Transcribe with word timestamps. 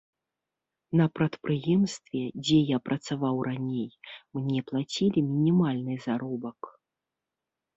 На 1.01 1.05
прадпрыемстве, 1.17 2.21
дзе 2.47 2.57
я 2.75 2.81
працаваў 2.91 3.37
раней, 3.49 3.87
мне 4.39 4.59
плацілі 4.73 5.19
мінімальны 5.31 5.93
заробак. 6.07 6.59